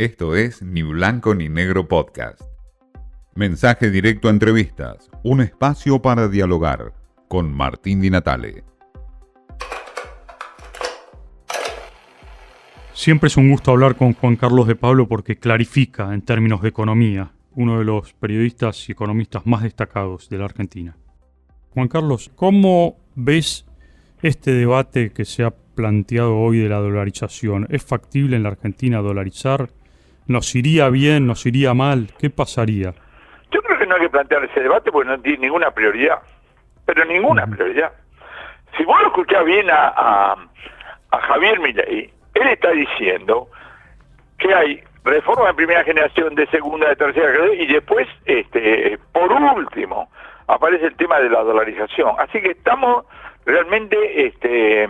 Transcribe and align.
Esto 0.00 0.34
es 0.34 0.62
Ni 0.62 0.80
Blanco 0.80 1.34
ni 1.34 1.50
Negro 1.50 1.86
Podcast. 1.86 2.40
Mensaje 3.34 3.90
directo 3.90 4.28
a 4.28 4.30
entrevistas, 4.30 5.10
un 5.22 5.42
espacio 5.42 6.00
para 6.00 6.26
dialogar 6.28 6.94
con 7.28 7.52
Martín 7.52 8.00
Di 8.00 8.08
Natale. 8.08 8.64
Siempre 12.94 13.26
es 13.26 13.36
un 13.36 13.50
gusto 13.50 13.72
hablar 13.72 13.94
con 13.94 14.14
Juan 14.14 14.36
Carlos 14.36 14.66
de 14.66 14.74
Pablo 14.74 15.06
porque 15.06 15.36
clarifica 15.36 16.14
en 16.14 16.22
términos 16.22 16.62
de 16.62 16.70
economía, 16.70 17.32
uno 17.54 17.78
de 17.78 17.84
los 17.84 18.14
periodistas 18.14 18.88
y 18.88 18.92
economistas 18.92 19.44
más 19.44 19.62
destacados 19.64 20.30
de 20.30 20.38
la 20.38 20.46
Argentina. 20.46 20.96
Juan 21.74 21.88
Carlos, 21.88 22.30
¿cómo 22.36 22.96
ves 23.16 23.66
este 24.22 24.52
debate 24.52 25.10
que 25.10 25.26
se 25.26 25.44
ha 25.44 25.50
planteado 25.50 26.38
hoy 26.38 26.56
de 26.56 26.70
la 26.70 26.78
dolarización? 26.78 27.66
¿Es 27.68 27.84
factible 27.84 28.36
en 28.36 28.44
la 28.44 28.48
Argentina 28.48 29.02
dolarizar? 29.02 29.68
¿Nos 30.30 30.54
iría 30.54 30.88
bien? 30.90 31.26
¿Nos 31.26 31.44
iría 31.44 31.74
mal? 31.74 32.06
¿Qué 32.16 32.30
pasaría? 32.30 32.94
Yo 33.50 33.60
creo 33.62 33.76
que 33.80 33.84
no 33.84 33.96
hay 33.96 34.02
que 34.02 34.10
plantear 34.10 34.44
ese 34.44 34.60
debate 34.60 34.92
porque 34.92 35.10
no 35.10 35.20
tiene 35.20 35.38
ninguna 35.38 35.72
prioridad. 35.72 36.20
Pero 36.86 37.04
ninguna 37.04 37.48
prioridad. 37.48 37.90
Si 38.76 38.84
vos 38.84 39.00
lo 39.00 39.08
escuchás 39.08 39.44
bien 39.44 39.68
a, 39.68 39.88
a, 39.88 40.36
a 41.10 41.20
Javier 41.20 41.58
Milei, 41.58 42.12
él 42.34 42.46
está 42.46 42.70
diciendo 42.70 43.48
que 44.38 44.54
hay 44.54 44.80
reforma 45.02 45.50
en 45.50 45.56
primera 45.56 45.82
generación, 45.82 46.36
de 46.36 46.46
segunda, 46.46 46.88
de 46.90 46.94
tercera 46.94 47.52
y 47.52 47.66
después, 47.66 48.06
este, 48.24 49.00
por 49.12 49.32
último, 49.32 50.08
aparece 50.46 50.86
el 50.86 50.94
tema 50.94 51.18
de 51.18 51.28
la 51.28 51.42
dolarización. 51.42 52.14
Así 52.20 52.40
que 52.40 52.52
estamos 52.52 53.04
realmente 53.44 53.96
este, 54.28 54.88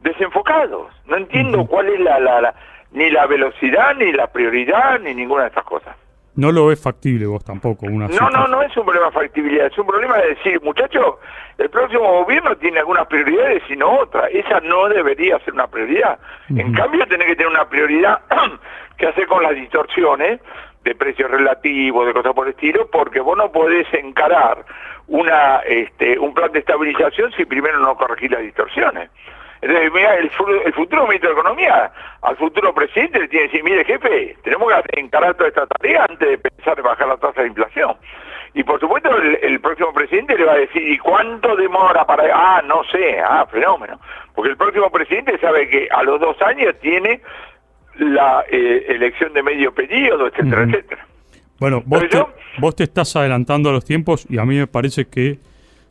desenfocados. 0.00 0.92
No 1.06 1.16
entiendo 1.16 1.64
cuál 1.64 1.90
es 1.90 2.00
la, 2.00 2.18
la, 2.18 2.54
ni 2.96 3.10
la 3.10 3.26
velocidad, 3.26 3.94
ni 3.94 4.10
la 4.10 4.26
prioridad, 4.28 4.98
ni 5.00 5.14
ninguna 5.14 5.42
de 5.42 5.48
estas 5.48 5.64
cosas. 5.64 5.94
No 6.34 6.50
lo 6.50 6.66
ves 6.66 6.82
factible 6.82 7.26
vos 7.26 7.44
tampoco. 7.44 7.84
Una 7.86 8.08
no, 8.08 8.30
no, 8.30 8.48
no 8.48 8.62
es 8.62 8.74
un 8.74 8.84
problema 8.84 9.08
de 9.08 9.12
factibilidad, 9.12 9.66
es 9.66 9.78
un 9.78 9.86
problema 9.86 10.16
de 10.16 10.28
decir, 10.28 10.62
muchachos, 10.62 11.16
el 11.58 11.68
próximo 11.68 12.10
gobierno 12.24 12.56
tiene 12.56 12.78
algunas 12.78 13.06
prioridades 13.06 13.62
y 13.68 13.76
no 13.76 14.00
otras. 14.00 14.30
Esa 14.32 14.60
no 14.60 14.88
debería 14.88 15.38
ser 15.40 15.52
una 15.52 15.66
prioridad. 15.66 16.18
En 16.48 16.72
cambio, 16.72 17.06
tiene 17.06 17.26
que 17.26 17.36
tener 17.36 17.52
una 17.52 17.68
prioridad 17.68 18.20
que 18.96 19.06
hace 19.06 19.26
con 19.26 19.42
las 19.42 19.54
distorsiones 19.54 20.40
de 20.82 20.94
precios 20.94 21.30
relativos, 21.30 22.06
de 22.06 22.14
cosas 22.14 22.32
por 22.32 22.46
el 22.46 22.54
estilo, 22.54 22.88
porque 22.90 23.20
vos 23.20 23.36
no 23.36 23.52
podés 23.52 23.86
encarar 23.92 24.64
una 25.08 25.58
este, 25.66 26.18
un 26.18 26.32
plan 26.32 26.50
de 26.52 26.60
estabilización 26.60 27.30
si 27.32 27.44
primero 27.44 27.78
no 27.78 27.94
corregís 27.94 28.30
las 28.30 28.40
distorsiones. 28.40 29.10
Entonces, 29.60 29.92
mira, 29.92 30.14
el, 30.16 30.30
futuro 30.72 31.06
ministro 31.06 31.30
de 31.30 31.40
Economía 31.40 31.90
al 32.22 32.36
futuro 32.36 32.74
presidente 32.74 33.20
le 33.20 33.28
tiene 33.28 33.48
que 33.48 33.52
decir, 33.52 33.64
mire 33.64 33.84
jefe, 33.84 34.36
tenemos 34.42 34.72
que 34.92 35.00
encarar 35.00 35.34
toda 35.34 35.48
esta 35.48 35.66
tarea 35.66 36.06
antes 36.08 36.28
de 36.28 36.38
pensar 36.38 36.78
en 36.78 36.84
bajar 36.84 37.08
la 37.08 37.16
tasa 37.16 37.42
de 37.42 37.48
inflación. 37.48 37.96
Y 38.54 38.64
por 38.64 38.80
supuesto 38.80 39.10
el, 39.42 39.60
próximo 39.60 39.92
presidente 39.92 40.36
le 40.36 40.44
va 40.44 40.52
a 40.52 40.58
decir, 40.58 40.82
¿y 40.82 40.96
cuánto 40.98 41.54
demora 41.56 42.06
para...? 42.06 42.24
Ah, 42.32 42.62
no 42.66 42.84
sé, 42.84 43.20
ah, 43.20 43.46
fenómeno. 43.50 44.00
Porque 44.34 44.50
el 44.50 44.56
próximo 44.56 44.90
presidente 44.90 45.38
sabe 45.38 45.68
que 45.68 45.88
a 45.90 46.02
los 46.02 46.20
dos 46.20 46.40
años 46.42 46.74
tiene 46.80 47.20
la 47.98 48.44
eh, 48.50 48.86
elección 48.88 49.32
de 49.32 49.42
medio 49.42 49.72
periodo, 49.74 50.28
etcétera, 50.28 50.62
etcétera. 50.62 51.06
Bueno, 51.58 51.82
vos 51.84 52.08
te, 52.08 52.24
vos 52.58 52.76
te 52.76 52.84
estás 52.84 53.14
adelantando 53.16 53.70
a 53.70 53.72
los 53.72 53.84
tiempos 53.84 54.26
y 54.28 54.38
a 54.38 54.44
mí 54.44 54.58
me 54.58 54.66
parece 54.66 55.06
que 55.06 55.38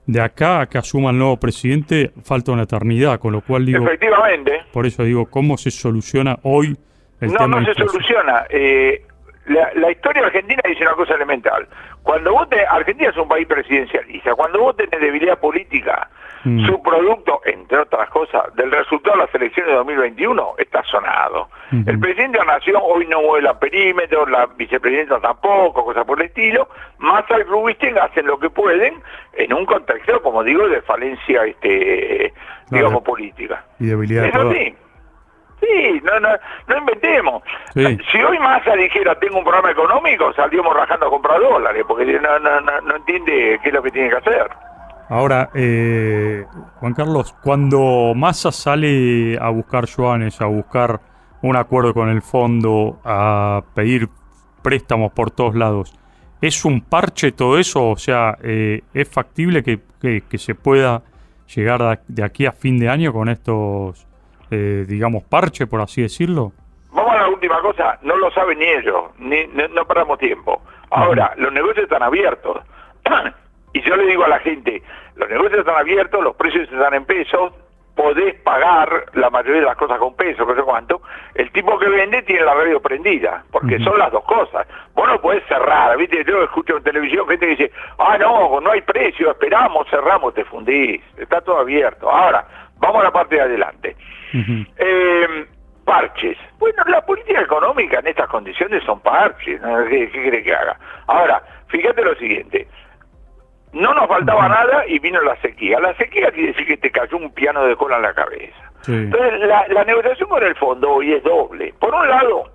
de 0.08 0.22
acá 0.22 0.61
a 0.61 0.66
que 0.67 0.78
asuma 0.78 1.09
el 1.09 1.17
nuevo 1.17 1.38
presidente 1.38 2.11
falta 2.23 2.52
una 2.52 2.64
eternidad, 2.64 3.20
con 3.20 3.34
lo 3.34 3.42
cual 3.42 3.66
digo... 3.66 3.84
Efectivamente. 3.86 4.64
Por 4.72 4.86
eso 4.86 5.03
digo, 5.03 5.25
¿cómo 5.25 5.58
se 5.58 5.72
soluciona 5.72 6.38
hoy 6.44 6.78
el 7.22 7.31
no, 7.31 7.38
tema? 7.38 7.48
No, 7.48 7.61
no 7.61 7.73
se 7.73 7.73
soluciona. 7.73 8.45
Eh, 8.50 9.03
la, 9.48 9.92
historia 9.92 10.23
argentina 10.26 10.61
dice 10.67 10.83
una 10.83 10.94
cosa 10.94 11.16
elemental. 11.16 11.67
Cuando 12.02 12.31
vos 12.31 12.50
te, 12.50 12.66
Argentina 12.66 13.09
es 13.09 13.17
un 13.17 13.28
país 13.28 13.48
presidencialista, 13.48 14.33
cuando 14.36 14.59
vos 14.59 14.76
tenés 14.76 15.00
debilidad 15.00 15.39
política, 15.39 16.10
mm. 16.43 16.66
su 16.66 16.82
producto, 16.82 17.42
entre 17.45 17.80
otras 17.80 18.10
cosas, 18.10 18.54
del 18.55 18.72
resultado 18.72 19.17
de 19.17 19.26
las 19.26 19.36
elecciones 19.36 19.72
de 19.72 19.77
2021 19.77 20.55
está 20.58 20.83
sonado. 20.83 21.49
El 21.72 21.99
presidente 21.99 22.37
de 22.37 22.45
la 22.45 22.54
Nación 22.54 22.77
hoy 22.82 23.05
no 23.08 23.22
mueve 23.22 23.42
la 23.42 23.60
perímetro, 23.60 24.26
la 24.27 24.45
vicepresidenta 24.45 25.20
tampoco, 25.20 25.83
cosas 25.83 26.05
por 26.05 26.20
el 26.22 26.27
estilo. 26.27 26.70
Massa 26.99 27.39
y 27.39 27.43
Rubinstein 27.43 27.98
hacen 27.98 28.27
lo 28.27 28.39
que 28.39 28.49
pueden 28.49 29.02
en 29.33 29.54
un 29.54 29.66
contexto, 29.66 29.95
como 30.36 30.44
digo, 30.44 30.68
de 30.68 30.82
falencia, 30.82 31.46
este, 31.46 32.34
digamos, 32.70 33.02
política. 33.04 33.64
Y 33.80 33.86
debilidad. 33.86 34.26
Eso 34.26 34.52
sí. 34.52 34.76
Sí, 35.62 36.02
no, 36.04 36.20
no, 36.20 36.28
no 36.68 36.78
inventemos. 36.78 37.42
Si 37.73 38.18
hoy 38.22 38.38
Massa 38.40 38.76
dijera 38.76 39.18
tengo 39.18 39.38
un 39.38 39.46
programa 39.46 39.72
económico, 39.72 40.34
saldríamos 40.34 40.76
rajando 40.76 41.08
a 41.08 41.10
comprar 41.10 41.40
dólares, 41.40 41.86
porque 41.88 42.20
no, 42.20 42.38
no, 42.40 42.60
no, 42.60 42.82
no 42.82 42.96
entiende 42.98 43.58
qué 43.64 43.70
es 43.70 43.73
lo 43.73 43.82
que 43.82 43.92
tiene 43.92 44.10
que 44.10 44.18
hacer. 44.18 44.50
Ahora, 45.08 45.52
eh, 45.54 46.44
Juan 46.82 46.94
Carlos, 46.94 47.34
cuando 47.42 48.12
Massa 48.14 48.52
sale 48.52 49.38
a 49.40 49.50
buscar 49.52 49.86
yuanes, 49.86 50.42
a 50.42 50.48
buscar 50.48 51.00
un 51.44 51.56
acuerdo 51.56 51.94
con 51.94 52.10
el 52.10 52.22
fondo, 52.22 53.00
a 53.06 53.64
pedir 53.73 54.10
préstamos 54.62 55.14
por 55.14 55.32
todos 55.32 55.56
lados, 55.56 55.98
¿es 56.42 56.66
un 56.66 56.82
parche 56.82 57.32
todo 57.32 57.58
eso? 57.58 57.92
O 57.92 57.96
sea, 57.96 58.38
eh, 58.44 58.82
¿es 58.94 59.08
factible 59.08 59.64
que, 59.64 59.80
que, 60.02 60.23
se 60.38 60.56
pueda 60.56 61.04
llegar 61.54 62.02
de 62.08 62.23
aquí 62.23 62.45
a 62.45 62.52
fin 62.52 62.80
de 62.80 62.89
año 62.89 63.14
con 63.14 63.30
estos 63.30 64.06
eh, 64.52 64.86
digamos, 64.88 65.23
parche, 65.23 65.66
por 65.67 65.82
así 65.82 66.02
decirlo? 66.02 66.52
Vamos 66.92 67.14
a 67.14 67.22
la 67.22 67.30
última 67.30 67.60
cosa, 67.61 68.00
no 68.04 68.16
lo 68.16 68.32
saben 68.32 68.60
ni 68.60 68.66
ellos, 68.66 69.05
ni, 69.17 69.48
no, 69.48 69.86
perdamos 69.86 70.20
tiempo. 70.20 70.61
Ahora, 70.92 71.34
los 71.38 71.52
negocios 71.52 71.84
están 71.84 72.04
abiertos. 72.04 72.61
y 73.73 73.82
yo 73.82 73.95
le 73.98 74.05
digo 74.05 74.23
a 74.23 74.30
la 74.30 74.39
gente, 74.39 74.82
los 75.16 75.30
negocios 75.30 75.60
están 75.60 75.76
abiertos, 75.76 76.23
los 76.23 76.36
precios 76.36 76.72
están 76.72 76.94
en 76.94 77.05
pesos, 77.05 77.54
podés 78.05 78.36
pagar 78.42 79.05
la 79.14 79.32
mayoría 79.32 79.61
de 79.61 79.66
las 79.66 79.77
cosas 79.77 79.98
con 79.98 80.16
pesos, 80.16 80.48
no 80.48 80.54
sé 80.54 80.61
cuánto, 80.61 81.02
el 81.33 81.52
tipo 81.52 81.80
que 81.80 81.89
vende 81.89 82.21
tiene 82.21 82.45
la 82.45 82.54
radio 82.54 82.80
prendida, 82.80 83.43
porque 83.52 83.80
son 83.80 83.98
las 83.98 84.11
dos 84.11 84.23
cosas. 84.26 84.67
Vos 84.93 85.08
no 85.08 85.20
podés 85.20 85.43
cerrar, 85.48 85.98
¿viste? 85.98 86.23
Yo 86.23 86.43
escucho 86.43 86.77
en 86.77 86.83
televisión 86.83 87.27
gente 87.27 87.48
que 87.48 87.55
dice, 87.55 87.71
ah, 87.98 88.16
no, 88.20 88.61
no 88.61 88.70
hay 88.70 88.82
precio, 88.82 89.32
esperamos, 89.32 89.88
cerramos, 89.89 90.36
te 90.36 90.45
fundís, 90.45 91.02
está 91.17 91.42
todo 91.42 91.58
abierto. 91.58 92.08
Ahora, 92.08 92.45
vamos 92.77 93.02
a 93.02 93.05
la 93.05 93.11
parte 93.11 93.38
de 93.38 93.42
adelante. 93.42 93.95
Eh, 94.77 95.48
parches. 95.83 96.37
Bueno, 96.60 96.83
la 96.86 97.04
política 97.04 97.42
económica 97.42 97.99
en 98.02 98.08
estas 98.08 98.27
condiciones 98.27 98.83
son 98.83 98.99
parches. 98.99 99.60
¿Qué, 99.89 100.10
quiere 100.11 100.43
que 100.43 100.54
haga? 100.54 100.77
Ahora, 101.08 101.42
fíjate 101.70 102.04
lo 102.04 102.14
siguiente. 102.16 102.67
No 103.73 103.93
nos 103.93 104.08
faltaba 104.08 104.48
nada 104.48 104.86
y 104.87 104.99
vino 104.99 105.22
la 105.22 105.36
sequía. 105.42 105.82
La 105.82 105.93
sequía 105.95 106.32
quiere 106.32 106.54
decir 106.54 106.66
que 106.66 106.77
te 106.77 106.92
cayó 106.92 107.14
piano 107.36 107.66
de 107.66 107.76
cola 107.76 107.98
en 107.98 108.02
la 108.02 108.14
cabeza. 108.14 108.72
Entonces, 108.88 109.40
la, 109.42 109.68
la 109.70 109.84
negociación 109.84 110.30
con 110.30 110.44
el 110.44 110.56
fondo 110.56 110.92
hoy 110.92 111.14
es 111.14 111.23
doble. 111.23 111.73
Por 111.80 111.94
un 111.94 112.08
lado, 112.08 112.52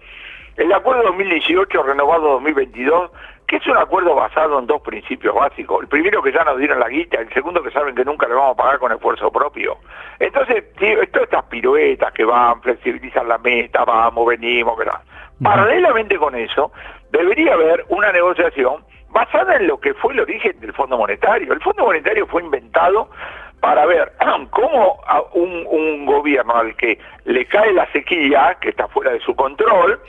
el 0.56 0.72
acuerdo 0.72 1.02
2018 1.04 1.82
renovado 1.82 2.32
2022 2.34 3.10
que 3.50 3.56
es 3.56 3.66
un 3.66 3.76
acuerdo 3.76 4.14
basado 4.14 4.60
en 4.60 4.68
dos 4.68 4.80
principios 4.80 5.34
básicos. 5.34 5.82
El 5.82 5.88
primero 5.88 6.22
que 6.22 6.30
ya 6.30 6.44
nos 6.44 6.56
dieron 6.56 6.78
la 6.78 6.88
guita, 6.88 7.18
el 7.20 7.28
segundo 7.34 7.60
que 7.64 7.72
saben 7.72 7.96
que 7.96 8.04
nunca 8.04 8.28
le 8.28 8.34
vamos 8.34 8.52
a 8.52 8.62
pagar 8.62 8.78
con 8.78 8.92
esfuerzo 8.92 9.28
propio. 9.32 9.76
Entonces, 10.20 10.72
todas 10.76 11.24
estas 11.24 11.44
piruetas 11.46 12.12
que 12.12 12.24
van, 12.24 12.62
flexibilizan 12.62 13.26
la 13.26 13.38
meta, 13.38 13.84
vamos, 13.84 14.24
venimos, 14.28 14.78
¿verdad? 14.78 15.00
Paralelamente 15.42 16.16
con 16.16 16.36
eso, 16.36 16.70
debería 17.10 17.54
haber 17.54 17.84
una 17.88 18.12
negociación 18.12 18.84
basada 19.08 19.56
en 19.56 19.66
lo 19.66 19.80
que 19.80 19.94
fue 19.94 20.12
el 20.12 20.20
origen 20.20 20.60
del 20.60 20.72
Fondo 20.72 20.96
Monetario. 20.96 21.52
El 21.52 21.60
Fondo 21.60 21.86
Monetario 21.86 22.28
fue 22.28 22.44
inventado 22.44 23.10
para 23.60 23.86
ver 23.86 24.12
cómo 24.50 25.00
un, 25.34 25.66
un, 25.68 26.06
gobierno 26.06 26.54
al 26.54 26.74
que 26.76 26.98
le 27.24 27.44
cae 27.46 27.72
la 27.72 27.90
sequía, 27.92 28.56
que 28.60 28.70
está 28.70 28.88
fuera 28.88 29.12
de 29.12 29.20
su 29.20 29.34
control, 29.34 30.00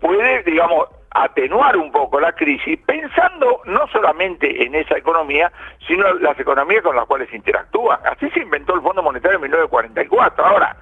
puede, 0.00 0.42
digamos, 0.44 0.88
atenuar 1.14 1.76
un 1.76 1.92
poco 1.92 2.20
la 2.20 2.32
crisis 2.32 2.78
pensando 2.86 3.60
no 3.66 3.86
solamente 3.88 4.64
en 4.64 4.74
esa 4.74 4.96
economía, 4.96 5.52
sino 5.86 6.12
las 6.14 6.38
economías 6.38 6.82
con 6.82 6.96
las 6.96 7.06
cuales 7.06 7.32
interactúan. 7.32 7.98
Así 8.04 8.30
se 8.30 8.40
inventó 8.40 8.74
el 8.74 8.82
Fondo 8.82 9.02
Monetario 9.02 9.36
en 9.36 9.42
1944. 9.42 10.44
Ahora, 10.44 10.76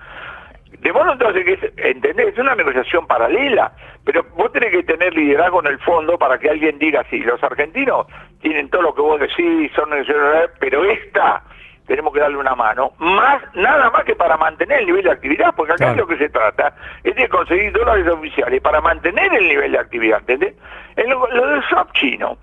de 0.79 0.93
modo 0.93 1.13
entonces 1.13 1.45
que 1.45 1.53
es, 1.55 1.73
¿entendés? 1.77 2.29
Es 2.29 2.39
una 2.39 2.55
negociación 2.55 3.07
paralela, 3.07 3.73
pero 4.05 4.25
vos 4.37 4.53
tenés 4.53 4.71
que 4.71 4.83
tener 4.85 5.13
liderazgo 5.15 5.61
en 5.61 5.67
el 5.67 5.79
fondo 5.81 6.17
para 6.17 6.39
que 6.39 6.49
alguien 6.49 6.79
diga, 6.79 7.05
sí, 7.11 7.19
los 7.19 7.43
argentinos 7.43 8.07
tienen 8.41 8.71
todo 8.71 8.83
lo 8.83 8.95
que 8.95 9.03
vos 9.03 9.21
decís, 9.21 9.71
son 9.75 9.91
negociaciones, 9.91 10.51
pero 10.59 10.85
esta 10.85 11.43
tenemos 11.91 12.15
que 12.15 12.21
darle 12.21 12.37
una 12.37 12.55
mano, 12.55 12.93
más 12.99 13.43
nada 13.53 13.91
más 13.91 14.05
que 14.05 14.15
para 14.15 14.37
mantener 14.37 14.79
el 14.79 14.87
nivel 14.87 15.03
de 15.03 15.11
actividad, 15.11 15.53
porque 15.57 15.73
acá 15.73 15.93
lo 15.93 16.07
que 16.07 16.17
se 16.19 16.29
trata 16.29 16.73
es 17.03 17.17
de 17.17 17.29
conseguir 17.29 17.73
dólares 17.73 18.07
oficiales 18.07 18.61
para 18.61 18.81
mantener 18.81 19.35
el 19.35 19.49
nivel 19.49 19.73
de 19.73 19.79
actividad, 19.81 20.21
¿entendés? 20.21 20.55
En 20.95 21.11
lo, 21.11 21.27
del 21.27 21.61
swap 21.65 21.93
chino, 21.95 22.39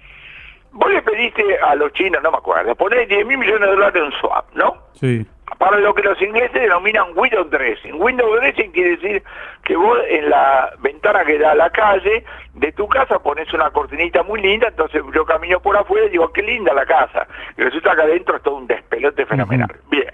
vos 0.74 0.92
le 0.92 1.02
pediste 1.02 1.44
a 1.60 1.76
los 1.76 1.94
chinos, 1.94 2.22
no 2.22 2.30
me 2.30 2.40
acuerdo, 2.40 2.76
poner 2.76 3.08
10 3.08 3.26
mil 3.26 3.38
millones 3.38 3.62
de 3.62 3.68
dólares 3.68 3.96
en 3.96 4.04
un 4.04 4.12
swap, 4.20 4.54
¿no? 4.54 4.84
Sí. 4.96 5.26
Para 5.58 5.80
lo 5.80 5.94
que 5.94 6.04
los 6.04 6.22
ingleses 6.22 6.54
denominan 6.54 7.08
window 7.16 7.44
dressing. 7.46 8.02
Window 8.02 8.36
dressing 8.36 8.72
quiere 8.72 8.92
decir 8.92 9.24
que 9.64 9.76
vos 9.76 9.98
en 10.08 10.30
la 10.30 10.72
ventana 10.80 11.24
que 11.26 11.40
da 11.40 11.52
a 11.52 11.56
la 11.56 11.70
calle 11.70 12.24
de 12.54 12.72
tu 12.74 12.88
casa 12.88 13.20
pones 13.20 13.52
una 13.54 13.70
cortinita 13.72 14.24
muy 14.24 14.42
linda, 14.42 14.68
entonces 14.68 15.02
yo 15.14 15.26
camino 15.26 15.60
por 15.60 15.78
afuera 15.78 16.06
y 16.08 16.10
digo, 16.10 16.32
qué 16.32 16.42
linda 16.42 16.74
la 16.74 16.86
casa. 16.86 17.28
Y 17.58 17.62
resulta 17.64 17.96
que 17.96 18.02
adentro 18.02 18.36
es 18.36 18.44
todo 18.44 18.56
un 18.56 18.68
despelote 18.68 19.26
fenomenal. 19.26 19.74
Bien. 19.90 20.08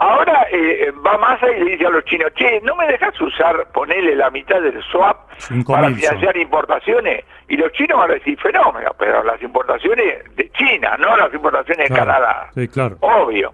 Ahora 0.00 0.46
eh, 0.52 0.92
va 1.04 1.18
Massa 1.18 1.50
y 1.50 1.58
le 1.58 1.70
dice 1.72 1.86
a 1.86 1.90
los 1.90 2.04
chinos, 2.04 2.32
che, 2.36 2.60
¿no 2.62 2.76
me 2.76 2.86
dejas 2.86 3.20
usar, 3.20 3.66
ponerle 3.72 4.14
la 4.14 4.30
mitad 4.30 4.60
del 4.60 4.80
swap 4.84 5.28
para 5.66 5.90
financiar 5.90 6.36
importaciones? 6.36 7.24
Y 7.48 7.56
los 7.56 7.72
chinos 7.72 7.98
van 7.98 8.12
a 8.12 8.14
decir, 8.14 8.38
fenómeno, 8.38 8.92
pero 8.96 9.24
las 9.24 9.42
importaciones 9.42 10.36
de 10.36 10.50
China, 10.52 10.96
no 11.00 11.16
las 11.16 11.34
importaciones 11.34 11.88
de 11.88 11.96
Canadá. 11.96 12.48
Sí, 12.54 12.68
claro. 12.68 12.96
Obvio. 13.00 13.52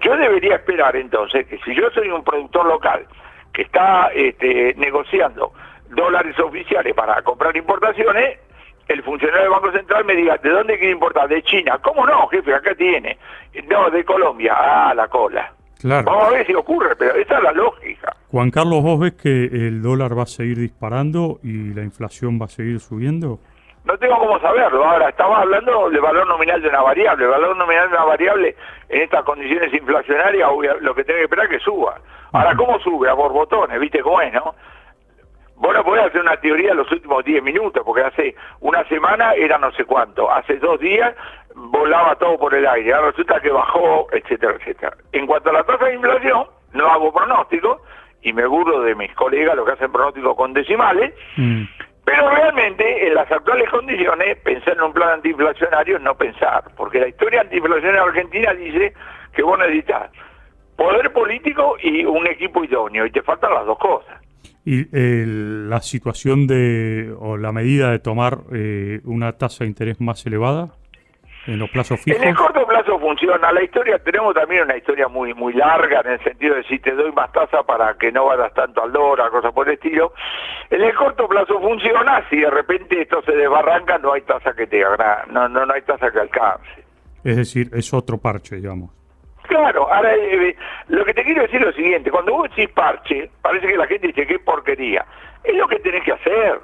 Yo 0.00 0.16
debería 0.16 0.56
esperar 0.56 0.96
entonces 0.96 1.46
que 1.46 1.58
si 1.58 1.74
yo 1.74 1.90
soy 1.90 2.08
un 2.08 2.24
productor 2.24 2.66
local 2.66 3.06
que 3.52 3.62
está 3.62 4.10
este, 4.14 4.74
negociando 4.76 5.52
dólares 5.90 6.38
oficiales 6.38 6.94
para 6.94 7.20
comprar 7.22 7.56
importaciones, 7.56 8.38
el 8.88 9.02
funcionario 9.02 9.42
del 9.42 9.50
Banco 9.50 9.72
Central 9.72 10.04
me 10.04 10.14
diga, 10.14 10.36
¿de 10.38 10.50
dónde 10.50 10.78
quiere 10.78 10.92
importar? 10.92 11.28
De 11.28 11.42
China. 11.42 11.78
¿Cómo 11.82 12.04
no, 12.06 12.26
jefe? 12.28 12.54
Acá 12.54 12.74
tiene. 12.74 13.18
No, 13.68 13.90
de 13.90 14.04
Colombia. 14.04 14.54
Ah, 14.56 14.92
la 14.94 15.08
cola. 15.08 15.52
Vamos 15.82 16.24
a 16.24 16.30
ver 16.30 16.46
si 16.46 16.54
ocurre, 16.54 16.94
pero 16.96 17.14
esa 17.14 17.38
es 17.38 17.42
la 17.42 17.52
lógica. 17.52 18.14
Juan 18.30 18.50
Carlos, 18.50 18.82
¿vos 18.82 19.00
ves 19.00 19.14
que 19.14 19.44
el 19.44 19.80
dólar 19.80 20.16
va 20.16 20.24
a 20.24 20.26
seguir 20.26 20.58
disparando 20.58 21.40
y 21.42 21.72
la 21.72 21.82
inflación 21.82 22.38
va 22.40 22.46
a 22.46 22.48
seguir 22.48 22.80
subiendo? 22.80 23.40
No 23.84 23.96
tengo 23.98 24.18
cómo 24.18 24.38
saberlo. 24.40 24.84
Ahora, 24.84 25.08
estamos 25.08 25.38
hablando 25.38 25.88
del 25.88 26.00
valor 26.00 26.26
nominal 26.26 26.60
de 26.60 26.68
una 26.68 26.82
variable. 26.82 27.24
El 27.24 27.30
valor 27.30 27.56
nominal 27.56 27.88
de 27.88 27.96
una 27.96 28.04
variable 28.04 28.56
en 28.88 29.02
estas 29.02 29.24
condiciones 29.24 29.72
inflacionarias, 29.72 30.50
lo 30.80 30.94
que 30.94 31.04
tiene 31.04 31.20
que 31.20 31.24
esperar 31.24 31.46
es 31.46 31.52
que 31.52 31.64
suba. 31.64 31.98
Ahora, 32.32 32.54
¿cómo 32.54 32.78
sube? 32.80 33.08
A 33.08 33.14
borbotones, 33.14 33.80
¿viste 33.80 34.00
cómo 34.00 34.20
es, 34.20 34.32
no? 34.32 34.54
Vos 35.56 35.74
no 35.74 35.84
podés 35.84 36.06
hacer 36.06 36.22
una 36.22 36.36
teoría 36.38 36.70
en 36.70 36.78
los 36.78 36.90
últimos 36.90 37.22
10 37.22 37.42
minutos, 37.42 37.82
porque 37.84 38.02
hace 38.02 38.34
una 38.60 38.82
semana 38.84 39.34
era 39.34 39.58
no 39.58 39.70
sé 39.72 39.84
cuánto, 39.84 40.30
hace 40.30 40.56
dos 40.56 40.80
días 40.80 41.14
volaba 41.54 42.14
todo 42.16 42.38
por 42.38 42.54
el 42.54 42.66
aire, 42.66 42.94
ahora 42.94 43.10
resulta 43.10 43.40
que 43.40 43.50
bajó, 43.50 44.06
etcétera, 44.12 44.54
etcétera. 44.58 44.96
En 45.12 45.26
cuanto 45.26 45.50
a 45.50 45.52
la 45.52 45.64
tasa 45.64 45.84
de 45.84 45.94
inflación, 45.94 46.46
no 46.72 46.86
hago 46.86 47.12
pronóstico, 47.12 47.82
y 48.22 48.32
me 48.32 48.46
burlo 48.46 48.80
de 48.82 48.94
mis 48.94 49.14
colegas, 49.14 49.56
los 49.56 49.66
que 49.66 49.72
hacen 49.72 49.92
pronósticos 49.92 50.36
con 50.36 50.54
decimales, 50.54 51.12
mm. 51.36 51.64
Pero 52.04 52.30
realmente 52.30 53.06
en 53.06 53.14
las 53.14 53.30
actuales 53.30 53.68
condiciones, 53.70 54.38
pensar 54.38 54.74
en 54.74 54.82
un 54.82 54.92
plan 54.92 55.10
antiinflacionario 55.10 55.96
es 55.96 56.02
no 56.02 56.14
pensar, 56.16 56.64
porque 56.76 57.00
la 57.00 57.08
historia 57.08 57.42
antiinflacionaria 57.42 58.02
argentina 58.02 58.54
dice 58.54 58.94
que 59.32 59.42
vos 59.42 59.58
necesitas 59.58 60.10
poder 60.76 61.12
político 61.12 61.76
y 61.82 62.04
un 62.04 62.26
equipo 62.26 62.64
idóneo, 62.64 63.06
y 63.06 63.10
te 63.10 63.22
faltan 63.22 63.52
las 63.52 63.66
dos 63.66 63.78
cosas. 63.78 64.18
Y 64.64 64.86
la 64.92 65.80
situación 65.80 66.46
de, 66.46 67.14
o 67.18 67.36
la 67.36 67.52
medida 67.52 67.90
de 67.90 67.98
tomar 67.98 68.40
eh, 68.52 69.00
una 69.04 69.32
tasa 69.32 69.64
de 69.64 69.68
interés 69.68 70.00
más 70.00 70.24
elevada 70.26 70.70
en 71.46 71.58
los 71.58 71.70
plazos 71.70 72.00
fijos. 72.00 72.20
En 72.20 72.28
el 72.28 72.34
corto 72.34 72.66
plazo 72.66 72.98
funciona. 72.98 73.52
La 73.52 73.62
historia, 73.62 73.98
tenemos 73.98 74.34
también 74.34 74.62
una 74.62 74.76
historia 74.76 75.08
muy 75.08 75.34
muy 75.34 75.52
larga 75.54 76.00
en 76.04 76.12
el 76.12 76.24
sentido 76.24 76.54
de 76.54 76.64
si 76.64 76.78
te 76.78 76.92
doy 76.92 77.12
más 77.12 77.32
tasa 77.32 77.62
para 77.62 77.94
que 77.94 78.12
no 78.12 78.26
vayas 78.26 78.52
tanto 78.54 78.82
al 78.82 78.92
dólar, 78.92 79.30
cosas 79.30 79.52
por 79.52 79.68
el 79.68 79.74
estilo. 79.74 80.12
En 80.70 80.82
el 80.82 80.94
corto 80.94 81.28
plazo 81.28 81.60
funciona, 81.60 82.24
si 82.28 82.36
de 82.36 82.50
repente 82.50 83.02
esto 83.02 83.22
se 83.22 83.32
desbarranca, 83.32 83.98
no 83.98 84.12
hay 84.12 84.22
tasa 84.22 84.52
que 84.52 84.66
te 84.66 84.84
haga, 84.84 85.24
no, 85.30 85.48
no, 85.48 85.66
no 85.66 85.74
hay 85.74 85.82
tasa 85.82 86.10
que 86.10 86.20
alcance. 86.20 86.84
Es 87.24 87.36
decir, 87.36 87.70
es 87.72 87.92
otro 87.92 88.18
parche, 88.18 88.56
digamos. 88.56 88.90
Claro, 89.42 89.92
ahora 89.92 90.14
eh, 90.14 90.54
lo 90.88 91.04
que 91.04 91.12
te 91.12 91.24
quiero 91.24 91.42
decir 91.42 91.60
es 91.60 91.66
lo 91.66 91.72
siguiente, 91.72 92.10
cuando 92.10 92.32
vos 92.32 92.48
decís 92.50 92.72
parche, 92.72 93.30
parece 93.42 93.66
que 93.66 93.76
la 93.76 93.86
gente 93.86 94.06
dice 94.06 94.26
qué 94.26 94.38
porquería. 94.38 95.04
Es 95.42 95.56
lo 95.56 95.66
que 95.66 95.80
tenés 95.80 96.04
que 96.04 96.12
hacer. 96.12 96.60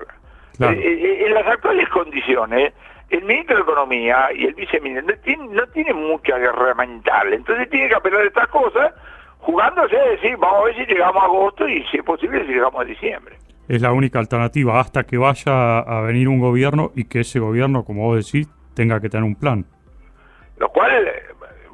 Eh, 0.61 0.83
eh, 0.83 1.27
en 1.27 1.35
las 1.35 1.47
actuales 1.47 1.89
condiciones, 1.91 2.73
el 3.11 3.23
ministro 3.25 3.57
de 3.57 3.63
Economía 3.63 4.29
y 4.35 4.47
el 4.47 4.55
viceministro 4.55 5.15
no 5.15 5.23
tienen, 5.23 5.53
no 5.53 5.67
tienen 5.69 5.97
mucha 5.97 6.39
guerra 6.39 6.75
mental, 6.75 7.33
entonces 7.33 7.69
tiene 7.71 7.89
que 7.89 7.95
apelar 7.95 8.23
a 8.23 8.27
estas 8.27 8.49
cosas 8.49 8.93
jugándose 9.39 9.97
a 9.99 10.05
decir, 10.11 10.37
vamos 10.39 10.63
a 10.63 10.65
ver 10.65 10.77
si 10.77 10.87
llegamos 10.87 11.23
a 11.23 11.27
agosto 11.27 11.69
y 11.69 11.85
si 11.85 11.99
es 11.99 12.05
posible 12.05 12.45
si 12.47 12.53
llegamos 12.53 12.81
a 12.81 12.85
diciembre. 12.85 13.37
Es 13.69 13.83
la 13.83 13.93
única 13.93 14.19
alternativa. 14.19 14.81
Hasta 14.81 15.05
que 15.05 15.19
vaya 15.19 15.81
a 15.81 16.01
venir 16.03 16.29
un 16.29 16.41
gobierno 16.41 16.93
y 16.95 17.05
que 17.05 17.21
ese 17.21 17.39
gobierno, 17.39 17.85
como 17.85 18.05
vos 18.05 18.25
decís, 18.25 18.49
tenga 18.75 19.01
que 19.01 19.09
tener 19.09 19.25
un 19.25 19.35
plan. 19.35 19.65
Lo 20.59 20.69
cual 20.69 20.91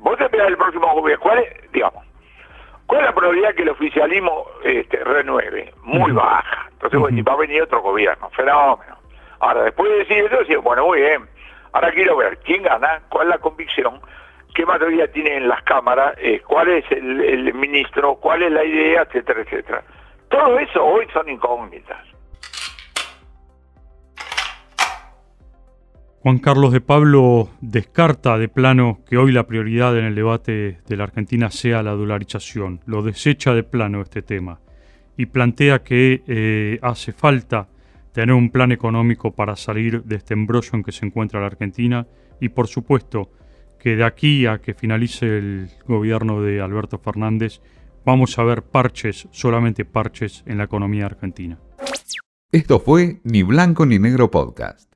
vos 0.00 0.20
esperás 0.20 0.48
el 0.48 0.56
próximo 0.56 0.92
gobierno, 0.94 1.22
¿cuál 1.22 1.38
es, 1.38 1.72
digamos, 1.72 2.04
cuál 2.92 3.04
es 3.04 3.06
la 3.06 3.14
probabilidad 3.14 3.54
que 3.54 3.62
el 3.62 3.70
oficialismo 3.70 4.46
este, 4.64 4.98
renueve? 4.98 5.72
Muy 5.82 6.12
baja. 6.12 6.68
Entonces, 6.72 7.24
va 7.26 7.32
a 7.32 7.36
venir 7.36 7.62
otro 7.62 7.80
gobierno, 7.80 8.28
fenómeno. 8.36 8.98
Ahora, 9.40 9.62
después 9.62 9.90
de 9.90 9.98
decir 10.00 10.18
eso, 10.18 10.36
decir, 10.36 10.58
bueno, 10.58 10.84
muy 10.84 11.00
bien, 11.00 11.26
ahora 11.72 11.90
quiero 11.92 12.18
ver 12.18 12.36
quién 12.44 12.62
gana, 12.62 13.00
cuál 13.08 13.28
es 13.28 13.30
la 13.30 13.38
convicción, 13.38 13.98
qué 14.54 14.66
mayoría 14.66 15.10
tiene 15.10 15.38
en 15.38 15.48
las 15.48 15.62
cámaras, 15.62 16.14
eh, 16.18 16.42
cuál 16.46 16.68
es 16.68 16.84
el, 16.92 17.22
el 17.22 17.54
ministro, 17.54 18.16
cuál 18.16 18.42
es 18.42 18.52
la 18.52 18.62
idea, 18.62 19.02
etcétera, 19.08 19.40
etcétera. 19.40 19.82
Todo 20.28 20.58
eso 20.58 20.84
hoy 20.84 21.06
son 21.14 21.30
incógnitas. 21.30 21.98
Juan 26.22 26.38
Carlos 26.38 26.72
de 26.72 26.80
Pablo 26.80 27.50
descarta 27.60 28.38
de 28.38 28.46
plano 28.46 29.00
que 29.08 29.16
hoy 29.16 29.32
la 29.32 29.48
prioridad 29.48 29.98
en 29.98 30.04
el 30.04 30.14
debate 30.14 30.78
de 30.86 30.96
la 30.96 31.02
Argentina 31.02 31.50
sea 31.50 31.82
la 31.82 31.94
dolarización, 31.94 32.80
lo 32.86 33.02
desecha 33.02 33.54
de 33.54 33.64
plano 33.64 34.00
este 34.00 34.22
tema 34.22 34.60
y 35.16 35.26
plantea 35.26 35.82
que 35.82 36.22
eh, 36.28 36.78
hace 36.80 37.12
falta 37.12 37.66
tener 38.12 38.36
un 38.36 38.50
plan 38.50 38.70
económico 38.70 39.32
para 39.32 39.56
salir 39.56 40.04
de 40.04 40.14
este 40.14 40.34
embrollo 40.34 40.70
en 40.74 40.84
que 40.84 40.92
se 40.92 41.04
encuentra 41.04 41.40
la 41.40 41.46
Argentina 41.46 42.06
y 42.40 42.50
por 42.50 42.68
supuesto 42.68 43.32
que 43.80 43.96
de 43.96 44.04
aquí 44.04 44.46
a 44.46 44.58
que 44.58 44.74
finalice 44.74 45.26
el 45.26 45.70
gobierno 45.88 46.40
de 46.40 46.60
Alberto 46.60 46.98
Fernández 46.98 47.60
vamos 48.04 48.38
a 48.38 48.44
ver 48.44 48.62
parches, 48.62 49.26
solamente 49.32 49.84
parches 49.84 50.44
en 50.46 50.58
la 50.58 50.64
economía 50.64 51.06
argentina. 51.06 51.58
Esto 52.52 52.78
fue 52.78 53.18
Ni 53.24 53.42
Blanco 53.42 53.86
ni 53.86 53.98
Negro 53.98 54.30
Podcast. 54.30 54.91